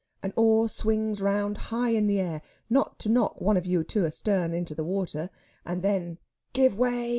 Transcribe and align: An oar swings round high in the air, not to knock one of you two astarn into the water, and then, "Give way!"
An 0.23 0.33
oar 0.35 0.67
swings 0.67 1.21
round 1.21 1.57
high 1.69 1.89
in 1.91 2.07
the 2.07 2.19
air, 2.19 2.41
not 2.71 2.97
to 2.97 3.07
knock 3.07 3.39
one 3.39 3.55
of 3.55 3.67
you 3.67 3.83
two 3.83 4.03
astarn 4.03 4.51
into 4.51 4.73
the 4.73 4.83
water, 4.83 5.29
and 5.63 5.83
then, 5.83 6.17
"Give 6.53 6.75
way!" 6.75 7.09